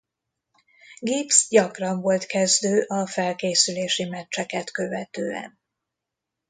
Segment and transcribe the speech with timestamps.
[0.99, 5.59] Gibbs gyakran volt kezdő a felkészülési meccseket követően.